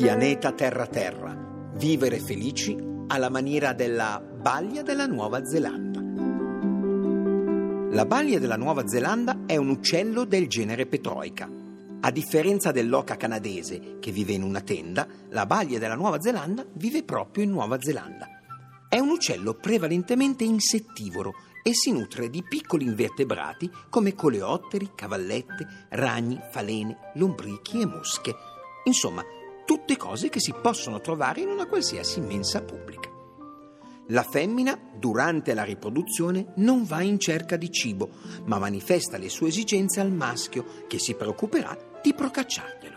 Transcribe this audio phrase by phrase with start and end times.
[0.00, 1.36] Pianeta Terra Terra.
[1.74, 2.76] Vivere felici
[3.08, 6.00] alla maniera della baglia della Nuova Zelanda.
[7.90, 11.50] La baglia della Nuova Zelanda è un uccello del genere Petroica.
[12.00, 17.02] A differenza dell'oca canadese, che vive in una tenda, la baglia della Nuova Zelanda vive
[17.02, 18.28] proprio in Nuova Zelanda.
[18.88, 21.32] È un uccello prevalentemente insettivoro
[21.64, 28.36] e si nutre di piccoli invertebrati come coleotteri, cavallette, ragni, falene, lombrichi e mosche.
[28.84, 29.24] Insomma,
[29.68, 33.10] tutte cose che si possono trovare in una qualsiasi mensa pubblica.
[34.06, 38.08] La femmina, durante la riproduzione, non va in cerca di cibo,
[38.46, 42.96] ma manifesta le sue esigenze al maschio, che si preoccuperà di procacciarglielo.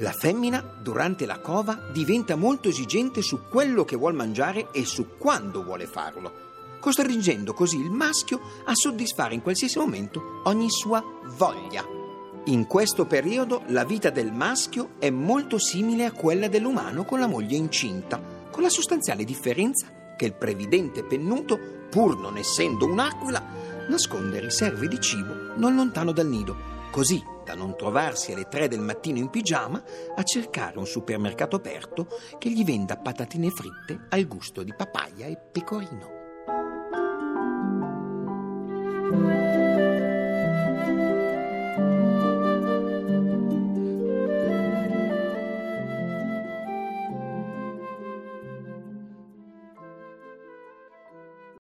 [0.00, 5.16] La femmina, durante la cova, diventa molto esigente su quello che vuole mangiare e su
[5.16, 6.32] quando vuole farlo,
[6.80, 11.02] costringendo così il maschio a soddisfare in qualsiasi momento ogni sua
[11.38, 11.99] voglia.
[12.50, 17.28] In questo periodo la vita del maschio è molto simile a quella dell'umano con la
[17.28, 21.56] moglie incinta, con la sostanziale differenza che il previdente pennuto,
[21.88, 23.40] pur non essendo un'aquila,
[23.88, 26.56] nasconde riserve di cibo non lontano dal nido,
[26.90, 29.80] così da non trovarsi alle tre del mattino in pigiama
[30.16, 35.36] a cercare un supermercato aperto che gli venda patatine fritte al gusto di papaya e
[35.36, 36.19] pecorino.